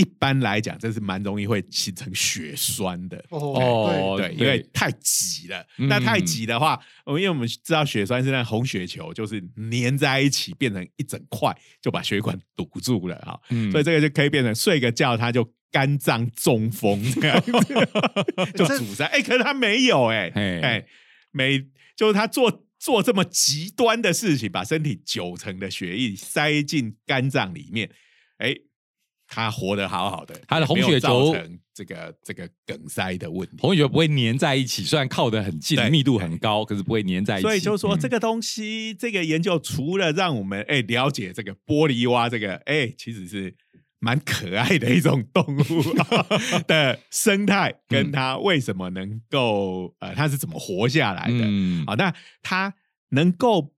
[0.00, 5.62] 一般来讲，这是蛮容易会形成血栓的哦，对，因为太挤了。
[5.76, 9.38] 那太挤的话，因为我们知道血栓是那红血球，就是
[9.70, 13.38] 粘在一起变成一整块，就把血管堵住了哈。
[13.70, 17.52] 所以这个就可以变成睡个觉，他就肝脏中风 这样子，
[18.56, 19.04] 就阻塞。
[19.04, 20.86] 哎，可是他没有哎哎，
[21.30, 21.62] 没
[21.94, 27.90] 就是他做做这么极端的事情，把身体九成的血液塞进肝脏里面，
[28.38, 28.56] 哎。
[29.32, 31.32] 他活得好好的，他的红血球
[31.72, 37.42] 这个这个梗塞的问题，红血球不会粘在一起，虽然靠得很近，密度很高，可是不会粘在一起。
[37.42, 43.54] 所以就是说，这个东西，这个研究除了让我们哎了解这个玻璃蛙这个哎，其实是
[44.00, 45.94] 蛮可爱的一种动物
[46.66, 51.38] 的生态，跟它为什么能够呃，它是怎么活下来的？
[51.44, 52.12] 嗯好，那
[52.42, 52.74] 它
[53.10, 53.72] 能够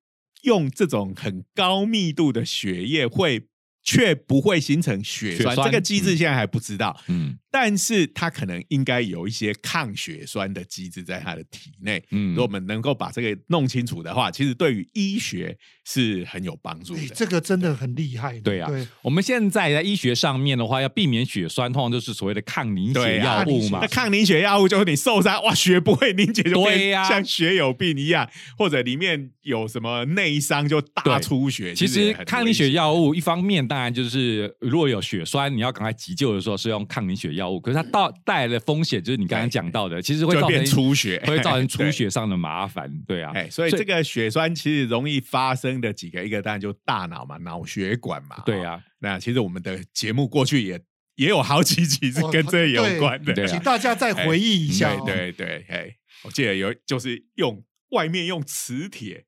[0.45, 3.49] 用这种很高密度的血液会。
[3.83, 6.99] 却不会形成血栓，这个机制现在还不知道。
[7.09, 12.03] 嗯，但是它可能应该有一些抗血栓的机制在它的体内。
[12.11, 17.15] 嗯如果我们能够把这个弄清楚的话，其实对于医学是很有帮助哎的。
[17.15, 18.41] 这个真的很厉害。
[18.41, 23.87] 对啊对，我们现在在医学上面的话，要避免血栓，通常就是所谓的抗凝血药物嘛那。
[23.87, 28.27] 抗凝血药物就是你受伤哇，血不会凝结，就呀像血友病一样，
[28.57, 31.75] 或者里面有什么内伤就大出血。
[31.75, 41.83] 其实抗凝血药物一方面当然就是如果有血栓，你要赶快急救的时候是用抗凝血药物，可是它到带来的风险就是你刚刚讲到的，其实会变造成出血， 会造成出。
[41.93, 42.91] 血上的麻烦。
[43.07, 48.37] 对啊，哎，所以这个血栓其实容易发生的几个，一个当然就大脑嘛，脑血管嘛。
[48.37, 50.81] 哦，对啊，那其实我们的节目过去也
[51.17, 53.47] 也有好几集是跟这有关的。
[53.47, 55.03] 请大家再回忆一下哦。
[55.05, 59.27] 对对对，哎，我记得有就是用外面用磁铁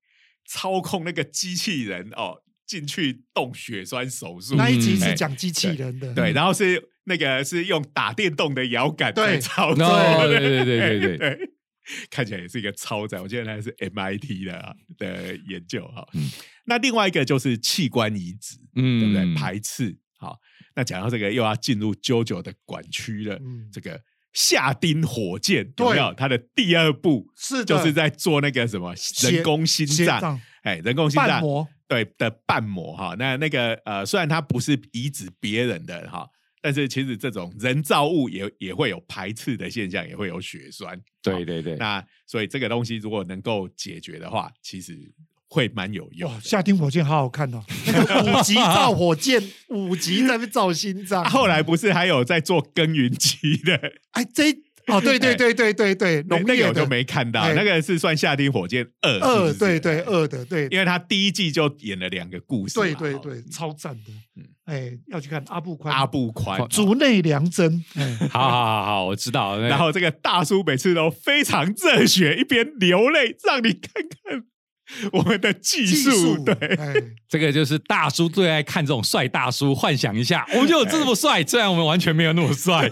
[0.48, 2.36] 操控那个机器人哦，
[2.66, 4.54] 进去动血栓手术。
[4.56, 11.50] 那一集嗯是讲机器人的，对，然后是那个是用打电动的摇杆在对操作，哦对对对对对对，
[12.11, 13.20] 看起来也是一个超载。
[13.20, 16.07] 我记得那是 MIT 的啊的研究哈。
[16.14, 16.30] 嗯
[16.66, 19.34] 那另外一个就是器官移植，嗯对不对？
[19.34, 19.94] 排斥。
[20.16, 20.38] 好，
[20.74, 23.34] 那讲到这个又要进入 JoJo 的管区了。
[23.36, 24.00] 嗯这个
[24.32, 26.09] 夏丁火箭有没有？
[26.11, 36.26] 对它的第二步是就是在做那个什么人工心脏，哎，人工心脏瓣膜，对的瓣膜哈，那那个呃，虽然它不是移植别人的哈，
[36.64, 40.96] 但是其实这种人造物也也会有排斥的现象，也会有血栓。
[40.96, 44.98] 好对对对，那所以这个东西如果能够解决的话，其实
[45.46, 46.40] 会蛮有用。
[46.40, 47.62] 夏天火箭好好看哦，
[47.92, 51.28] 那个五级造火箭，五级在那边造心脏啊。
[51.28, 54.56] 后来不是还有在做耕耘机的，哎，这一
[54.93, 57.55] 哦，对对对对对对，那农业那个我就没看到，哎。
[57.55, 60.68] 那个是算夏丁火箭二，二，对对，二的，对。
[60.70, 64.12] 因为他第一季就演了两个故事对对对，超赞的。
[64.37, 64.45] 嗯。
[64.66, 69.59] 哎，要去看阿布宽，阿布宽，竹内良真，哎， 好好好好，我知道。
[69.59, 74.43] 然后这个大叔每次都非常热血，一边流泪，让你看看
[75.12, 76.11] 我们的技技术。
[76.11, 76.95] 术，对，哎，
[77.28, 82.87] 这个就是大叔最爱看这种帅大叔，幻想一下， 我们就有这么帅，虽然我们完全没有那么帅。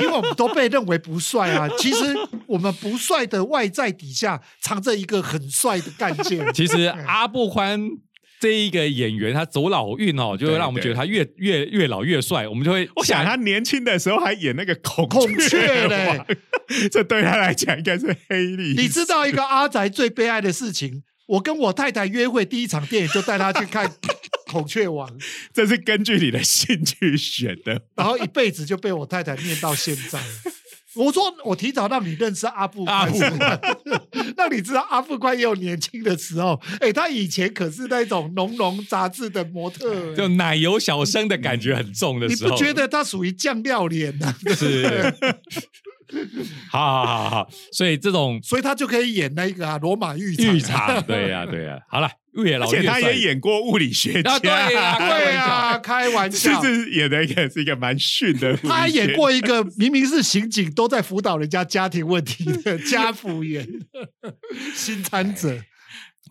[0.00, 2.14] 因为我们都被认为不帅啊，其实
[2.46, 6.42] 我们不帅的外在底下藏着一个很帅的干劲。
[6.54, 7.80] 其实阿布宽
[8.40, 16.26] 这一个演员，他走老运哦，就会对让我们觉得他越越越老越帅，我们就会我想他年轻的时候还演那个孔孔雀嘞王，
[16.90, 18.82] 这对他来讲应该是黑历史。
[18.82, 21.02] 你知道一个阿宅最悲哀的事情？
[21.26, 23.86] 我跟我太太约会第一场电影就带她去看
[24.50, 25.08] 《孔雀王》，
[25.52, 27.82] 这是根据你的兴趣选的。
[27.96, 30.20] 然后一辈子就被我太太念到现在。
[30.94, 33.18] 我说我提早让你认识阿布宽，阿布
[34.34, 36.58] 让你知道阿布宽也有年轻的时候。
[36.80, 45.14] 哎，他以前可是那种浓浓杂志的模特，就奶油小生的感觉很重的你时候，你不觉得他属于酱料脸呢、是？
[46.70, 50.54] 好好好好，所以这种所以他就可以演那个啊罗马浴场。
[50.54, 56.62] 浴场， 对呀、对呀、好了，越而老越帅且他也演过物理学家，啊对呀对啊，开玩就笑。
[56.62, 58.56] 是演的一个是一个蛮逊的。
[58.58, 63.66] 他还演过一个明明是刑警，都在辅导人家家庭问题的 家辅员，
[64.74, 65.60] 新参者。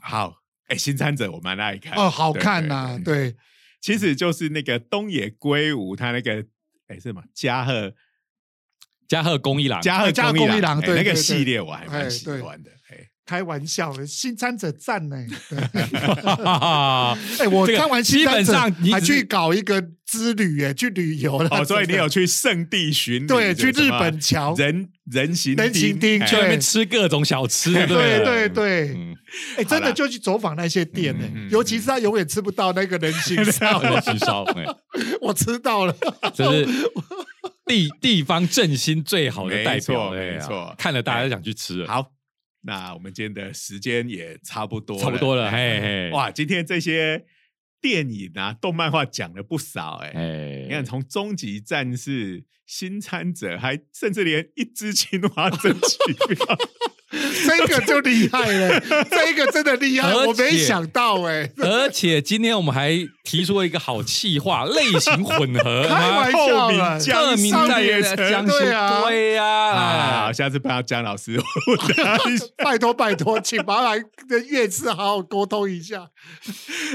[0.02, 0.36] 好，
[0.68, 1.94] 哎，新参者我蛮爱看。
[1.94, 3.36] 哦，好看呐、对，
[3.82, 6.46] 其实就是那个东野圭吾他那个
[6.88, 7.24] 哎是什么？
[7.34, 7.92] 加贺
[9.08, 11.16] 加贺恭一郎，加贺加贺恭一郎那个对对。
[11.16, 12.72] 系列我还蛮喜欢的。
[12.90, 15.16] 哎，开玩笑的，新参者赞呢。
[17.40, 21.50] 哎，我看完新参者基本上你还去搞一个之旅，哎，去旅游了。
[21.52, 24.54] 哦，所以你有去圣地巡礼，对去日本桥。
[24.56, 26.28] 人人行人行町哎。
[26.28, 28.50] 去那边吃各种小吃，对对对。
[28.50, 29.16] 对，嗯，
[29.58, 34.66] 哎，真的就去走访那些店呢尤其是他永远吃不到那个人形 烧，人吃烧，哎。
[35.22, 35.96] 我吃到了。
[36.34, 36.68] 就是
[37.66, 40.76] 地地方振兴最好的代没表，没错。
[40.78, 41.88] 看了大家都想去吃了。
[41.88, 42.12] 好，
[42.62, 47.26] 那我们今天的时间也差不多，差不多了，嘿嘿，哇，今天这些
[47.82, 56.58] 电影啊、动漫画讲了不少哎、哎，你看，从终极战士、新参者，还甚至连一只青蛙争取票，
[57.48, 62.92] 这个就厉害了， 这个真的厉害，我没想到哎、而且今天我们还
[63.24, 70.28] 提出了一个好气话，类型混合， 开玩后笑了，名江特名在列车江对啊对呀，啊！
[70.28, 76.08] 哎下次不要姜老师问他一下拜托拜托，请麻烦跟乐师好好沟通一下。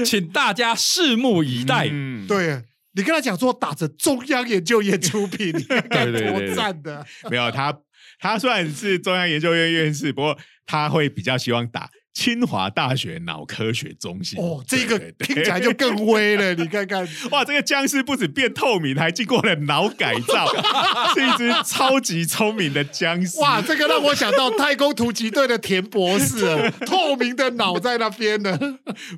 [0.05, 1.87] 请大家拭目以待。
[1.91, 2.61] 嗯，对
[2.93, 7.05] 你跟他讲说打着中央研究院出品，你 看看多赞的。
[7.29, 7.77] 没有他，
[8.19, 16.53] 他虽然是中央研究院院士，不过他会比较希望打清华大学脑科学中心哦，这个听起来就更威了。
[16.61, 20.45] 你看看，哇，这个僵尸不止变透明，还经过了脑改造，
[21.15, 23.39] 是一只超级聪明的僵尸。
[23.39, 28.59] 哇，这个让我想到太空突击队的田博士了， 透明的脑在那边呢，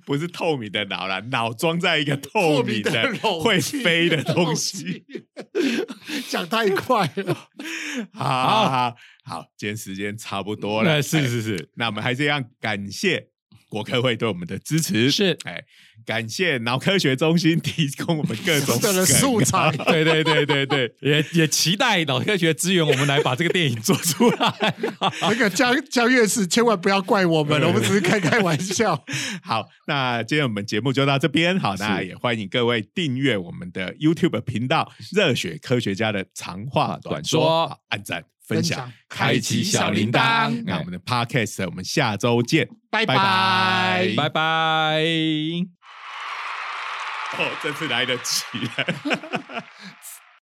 [0.06, 5.04] 不是透明的脑啦，脑装在一个透明的透明的会飞的东西。
[6.30, 7.50] 讲太快了。
[8.14, 13.26] 好好好好，今天时间差不多了，哎是哎是是，那我们还是一样感谢
[13.70, 15.38] 国科会对我们的支持，是。
[15.46, 15.64] 哎，
[16.06, 24.76] 感谢脑科学中心提供我们各种 的素材， 对对对对对，也也期待脑科学资源我们来把这个电影做出来。
[25.22, 29.04] 那个江江院士千万不要怪我们，我们只是开开玩笑。
[29.42, 31.60] 好，那今天我们节目就到这边。
[31.60, 40.64] 好，那也欢迎各位订阅我们的 YouTube 频道“热血科学家的长话短说”，好按赞、分享开启小铃铛。
[40.66, 45.83] 那我们的 Podcast 我们下周见，拜拜拜拜拜。
[47.38, 48.44] 哦，这次来得及
[48.78, 49.64] 了。